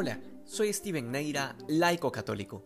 Hola, 0.00 0.20
soy 0.44 0.72
Steven 0.72 1.10
Neira, 1.10 1.56
laico 1.66 2.12
católico. 2.12 2.62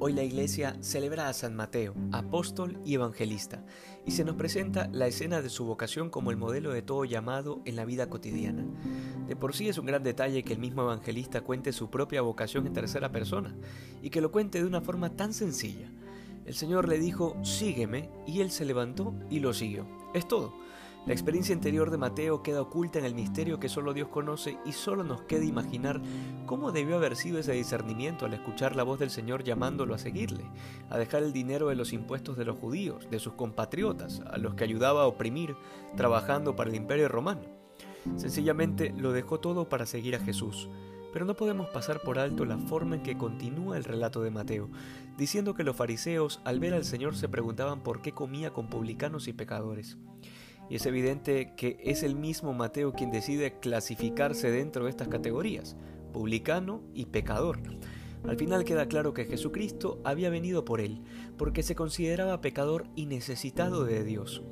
Hoy 0.00 0.12
la 0.12 0.22
iglesia 0.22 0.76
celebra 0.82 1.30
a 1.30 1.32
San 1.32 1.56
Mateo, 1.56 1.94
apóstol 2.12 2.78
y 2.84 2.92
evangelista, 2.92 3.64
y 4.04 4.10
se 4.10 4.22
nos 4.22 4.36
presenta 4.36 4.86
la 4.92 5.06
escena 5.06 5.40
de 5.40 5.48
su 5.48 5.64
vocación 5.64 6.10
como 6.10 6.30
el 6.30 6.36
modelo 6.36 6.74
de 6.74 6.82
todo 6.82 7.06
llamado 7.06 7.62
en 7.64 7.74
la 7.74 7.86
vida 7.86 8.10
cotidiana. 8.10 8.66
De 9.26 9.34
por 9.34 9.54
sí 9.54 9.70
es 9.70 9.78
un 9.78 9.86
gran 9.86 10.02
detalle 10.02 10.42
que 10.42 10.52
el 10.52 10.58
mismo 10.58 10.82
evangelista 10.82 11.40
cuente 11.40 11.72
su 11.72 11.88
propia 11.88 12.20
vocación 12.20 12.66
en 12.66 12.74
tercera 12.74 13.10
persona, 13.10 13.56
y 14.02 14.10
que 14.10 14.20
lo 14.20 14.30
cuente 14.30 14.58
de 14.58 14.66
una 14.66 14.82
forma 14.82 15.16
tan 15.16 15.32
sencilla. 15.32 15.90
El 16.44 16.52
Señor 16.54 16.86
le 16.86 16.98
dijo, 16.98 17.42
sígueme, 17.44 18.10
y 18.26 18.42
él 18.42 18.50
se 18.50 18.66
levantó 18.66 19.14
y 19.30 19.40
lo 19.40 19.54
siguió. 19.54 19.86
Es 20.12 20.28
todo. 20.28 20.52
La 21.06 21.12
experiencia 21.12 21.52
interior 21.52 21.92
de 21.92 21.98
Mateo 21.98 22.42
queda 22.42 22.60
oculta 22.60 22.98
en 22.98 23.04
el 23.04 23.14
misterio 23.14 23.60
que 23.60 23.68
solo 23.68 23.94
Dios 23.94 24.08
conoce 24.08 24.58
y 24.66 24.72
solo 24.72 25.04
nos 25.04 25.22
queda 25.22 25.44
imaginar 25.44 26.00
cómo 26.46 26.72
debió 26.72 26.96
haber 26.96 27.14
sido 27.14 27.38
ese 27.38 27.52
discernimiento 27.52 28.26
al 28.26 28.34
escuchar 28.34 28.74
la 28.74 28.82
voz 28.82 28.98
del 28.98 29.10
Señor 29.10 29.44
llamándolo 29.44 29.94
a 29.94 29.98
seguirle, 29.98 30.50
a 30.90 30.98
dejar 30.98 31.22
el 31.22 31.32
dinero 31.32 31.68
de 31.68 31.76
los 31.76 31.92
impuestos 31.92 32.36
de 32.36 32.44
los 32.44 32.58
judíos, 32.58 33.08
de 33.08 33.20
sus 33.20 33.34
compatriotas, 33.34 34.20
a 34.28 34.36
los 34.38 34.56
que 34.56 34.64
ayudaba 34.64 35.02
a 35.02 35.06
oprimir, 35.06 35.54
trabajando 35.96 36.56
para 36.56 36.70
el 36.70 36.76
imperio 36.76 37.08
romano. 37.08 37.42
Sencillamente 38.16 38.92
lo 38.96 39.12
dejó 39.12 39.38
todo 39.38 39.68
para 39.68 39.86
seguir 39.86 40.16
a 40.16 40.20
Jesús. 40.20 40.68
Pero 41.12 41.24
no 41.24 41.36
podemos 41.36 41.68
pasar 41.68 42.00
por 42.00 42.18
alto 42.18 42.44
la 42.44 42.58
forma 42.58 42.96
en 42.96 43.02
que 43.04 43.16
continúa 43.16 43.76
el 43.76 43.84
relato 43.84 44.22
de 44.22 44.32
Mateo, 44.32 44.68
diciendo 45.16 45.54
que 45.54 45.62
los 45.62 45.76
fariseos 45.76 46.40
al 46.44 46.58
ver 46.58 46.74
al 46.74 46.84
Señor 46.84 47.14
se 47.14 47.28
preguntaban 47.28 47.80
por 47.80 48.02
qué 48.02 48.10
comía 48.10 48.52
con 48.52 48.66
publicanos 48.68 49.28
y 49.28 49.32
pecadores. 49.32 49.96
Y 50.68 50.76
es 50.76 50.86
evidente 50.86 51.54
que 51.56 51.78
es 51.82 52.02
el 52.02 52.16
mismo 52.16 52.52
Mateo 52.52 52.92
quien 52.92 53.10
decide 53.10 53.58
clasificarse 53.60 54.50
dentro 54.50 54.84
de 54.84 54.90
estas 54.90 55.08
categorías, 55.08 55.76
publicano 56.12 56.82
y 56.94 57.06
pecador. 57.06 57.60
Al 58.26 58.36
final 58.36 58.64
queda 58.64 58.86
claro 58.86 59.14
que 59.14 59.26
Jesucristo 59.26 60.00
había 60.02 60.30
venido 60.30 60.64
por 60.64 60.80
él, 60.80 61.02
porque 61.36 61.62
se 61.62 61.76
consideraba 61.76 62.40
pecador 62.40 62.86
y 62.96 63.06
necesitado 63.06 63.84
de 63.84 64.02
Dios. 64.02 64.42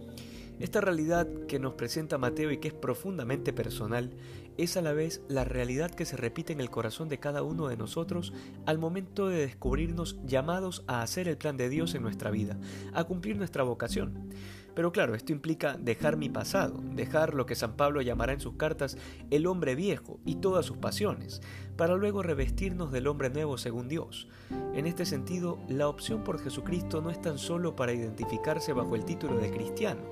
Esta 0.60 0.80
realidad 0.80 1.26
que 1.48 1.58
nos 1.58 1.74
presenta 1.74 2.16
Mateo 2.16 2.52
y 2.52 2.58
que 2.58 2.68
es 2.68 2.74
profundamente 2.74 3.52
personal 3.52 4.10
es 4.56 4.76
a 4.76 4.82
la 4.82 4.92
vez 4.92 5.20
la 5.26 5.42
realidad 5.42 5.90
que 5.90 6.04
se 6.04 6.16
repite 6.16 6.52
en 6.52 6.60
el 6.60 6.70
corazón 6.70 7.08
de 7.08 7.18
cada 7.18 7.42
uno 7.42 7.66
de 7.66 7.76
nosotros 7.76 8.32
al 8.64 8.78
momento 8.78 9.26
de 9.28 9.38
descubrirnos 9.38 10.20
llamados 10.24 10.84
a 10.86 11.02
hacer 11.02 11.26
el 11.26 11.36
plan 11.36 11.56
de 11.56 11.68
Dios 11.68 11.96
en 11.96 12.02
nuestra 12.02 12.30
vida, 12.30 12.56
a 12.92 13.02
cumplir 13.02 13.36
nuestra 13.36 13.64
vocación. 13.64 14.30
Pero 14.74 14.90
claro, 14.92 15.14
esto 15.14 15.32
implica 15.32 15.76
dejar 15.78 16.16
mi 16.16 16.28
pasado, 16.28 16.80
dejar 16.94 17.34
lo 17.34 17.46
que 17.46 17.54
San 17.54 17.76
Pablo 17.76 18.02
llamará 18.02 18.32
en 18.32 18.40
sus 18.40 18.54
cartas 18.54 18.96
el 19.30 19.46
hombre 19.46 19.74
viejo 19.74 20.18
y 20.24 20.36
todas 20.36 20.66
sus 20.66 20.78
pasiones, 20.78 21.40
para 21.76 21.94
luego 21.94 22.22
revestirnos 22.22 22.90
del 22.90 23.06
hombre 23.06 23.30
nuevo 23.30 23.56
según 23.56 23.88
Dios. 23.88 24.28
En 24.74 24.86
este 24.86 25.06
sentido, 25.06 25.58
la 25.68 25.88
opción 25.88 26.24
por 26.24 26.40
Jesucristo 26.40 27.00
no 27.00 27.10
es 27.10 27.20
tan 27.20 27.38
solo 27.38 27.76
para 27.76 27.92
identificarse 27.92 28.72
bajo 28.72 28.96
el 28.96 29.04
título 29.04 29.38
de 29.38 29.50
cristiano, 29.50 30.02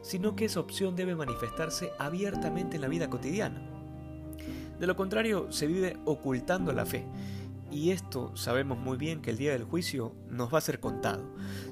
sino 0.00 0.34
que 0.34 0.46
esa 0.46 0.60
opción 0.60 0.96
debe 0.96 1.14
manifestarse 1.14 1.90
abiertamente 1.98 2.76
en 2.76 2.82
la 2.82 2.88
vida 2.88 3.10
cotidiana. 3.10 3.60
De 4.78 4.86
lo 4.86 4.96
contrario, 4.96 5.50
se 5.50 5.66
vive 5.66 5.96
ocultando 6.04 6.72
la 6.72 6.86
fe, 6.86 7.04
y 7.70 7.90
esto 7.90 8.36
sabemos 8.36 8.78
muy 8.78 8.96
bien 8.96 9.20
que 9.20 9.30
el 9.30 9.36
día 9.36 9.52
del 9.52 9.64
juicio 9.64 10.14
nos 10.30 10.52
va 10.52 10.58
a 10.58 10.62
ser 10.62 10.80
contado. 10.80 11.22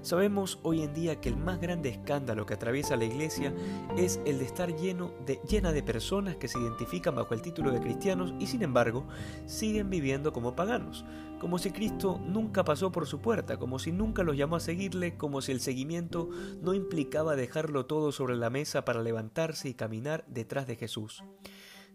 Sabemos 0.03 0.59
hoy 0.63 0.83
en 0.83 0.95
día 0.95 1.21
que 1.21 1.29
el 1.29 1.37
más 1.37 1.61
grande 1.61 1.89
escándalo 1.89 2.47
que 2.47 2.55
atraviesa 2.55 2.97
la 2.97 3.05
iglesia 3.05 3.55
es 3.97 4.21
el 4.27 4.39
de 4.39 4.45
estar 4.45 4.75
lleno 4.77 5.13
de, 5.25 5.41
llena 5.49 5.73
de 5.73 5.83
personas 5.83 6.37
que 6.37 6.49
se 6.49 6.59
identifican 6.59 7.15
bajo 7.15 7.35
el 7.35 7.43
título 7.43 7.71
de 7.71 7.81
cristianos 7.81 8.35
y 8.39 8.47
sin 8.47 8.63
embargo 8.63 9.07
siguen 9.47 9.91
viviendo 9.91 10.33
como 10.33 10.55
paganos, 10.55 11.05
como 11.41 11.59
si 11.59 11.71
Cristo 11.71 12.21
nunca 12.25 12.65
pasó 12.65 12.93
por 12.93 13.07
su 13.07 13.21
puerta, 13.21 13.59
como 13.59 13.79
si 13.79 13.93
nunca 13.93 14.23
los 14.23 14.37
llamó 14.37 14.57
a 14.57 14.61
seguirle, 14.61 15.17
como 15.17 15.41
si 15.41 15.53
el 15.53 15.61
seguimiento 15.61 16.29
no 16.61 16.75
implicaba 16.75 17.37
dejarlo 17.37 17.87
todo 17.87 18.13
sobre 18.13 18.37
la 18.37 18.51
mesa 18.51 18.85
para 18.85 19.03
levantarse 19.03 19.69
y 19.69 19.75
caminar 19.75 20.25
detrás 20.29 20.67
de 20.67 20.77
Jesús. 20.77 21.23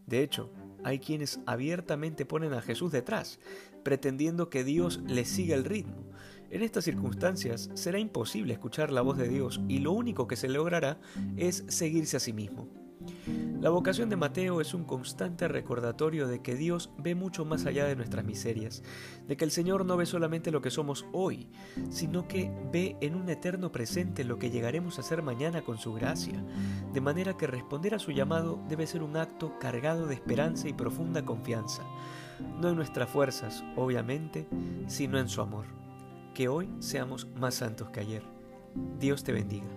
De 0.07 0.23
hecho, 0.23 0.49
hay 0.83 0.99
quienes 0.99 1.39
abiertamente 1.45 2.25
ponen 2.25 2.53
a 2.53 2.61
Jesús 2.61 2.91
detrás, 2.91 3.39
pretendiendo 3.83 4.49
que 4.49 4.63
Dios 4.63 5.01
les 5.07 5.29
siga 5.29 5.55
el 5.55 5.65
ritmo. 5.65 6.05
En 6.49 6.63
estas 6.63 6.83
circunstancias 6.83 7.69
será 7.75 7.97
imposible 7.99 8.53
escuchar 8.53 8.91
la 8.91 9.01
voz 9.01 9.17
de 9.17 9.29
Dios 9.29 9.61
y 9.69 9.79
lo 9.79 9.93
único 9.93 10.27
que 10.27 10.35
se 10.35 10.49
logrará 10.49 10.99
es 11.37 11.63
seguirse 11.67 12.17
a 12.17 12.19
sí 12.19 12.33
mismo. 12.33 12.67
La 13.61 13.69
vocación 13.69 14.09
de 14.09 14.15
Mateo 14.15 14.59
es 14.59 14.73
un 14.73 14.85
constante 14.85 15.47
recordatorio 15.47 16.27
de 16.27 16.41
que 16.41 16.55
Dios 16.55 16.89
ve 16.97 17.13
mucho 17.13 17.45
más 17.45 17.67
allá 17.67 17.85
de 17.85 17.95
nuestras 17.95 18.25
miserias, 18.25 18.81
de 19.27 19.37
que 19.37 19.45
el 19.45 19.51
Señor 19.51 19.85
no 19.85 19.97
ve 19.97 20.07
solamente 20.07 20.49
lo 20.49 20.63
que 20.63 20.71
somos 20.71 21.05
hoy, 21.13 21.47
sino 21.91 22.27
que 22.27 22.51
ve 22.71 22.97
en 23.01 23.13
un 23.13 23.29
eterno 23.29 23.71
presente 23.71 24.23
lo 24.23 24.39
que 24.39 24.49
llegaremos 24.49 24.97
a 24.97 25.03
ser 25.03 25.21
mañana 25.21 25.61
con 25.61 25.77
su 25.77 25.93
gracia, 25.93 26.43
de 26.91 27.01
manera 27.01 27.37
que 27.37 27.45
responder 27.45 27.93
a 27.93 27.99
su 27.99 28.09
llamado 28.09 28.59
debe 28.67 28.87
ser 28.87 29.03
un 29.03 29.15
acto 29.15 29.59
cargado 29.59 30.07
de 30.07 30.15
esperanza 30.15 30.67
y 30.67 30.73
profunda 30.73 31.23
confianza, 31.23 31.83
no 32.59 32.69
en 32.69 32.75
nuestras 32.75 33.11
fuerzas, 33.11 33.63
obviamente, 33.75 34.47
sino 34.87 35.19
en 35.19 35.29
su 35.29 35.39
amor. 35.39 35.67
Que 36.33 36.47
hoy 36.47 36.67
seamos 36.79 37.27
más 37.35 37.53
santos 37.53 37.91
que 37.91 37.99
ayer. 37.99 38.23
Dios 38.97 39.23
te 39.23 39.33
bendiga. 39.33 39.67